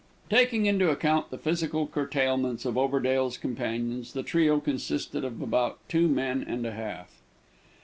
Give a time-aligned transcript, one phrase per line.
[0.31, 6.07] Taking into account the physical curtailments of Overdale's companions, the trio consisted of about two
[6.07, 7.21] men and a half.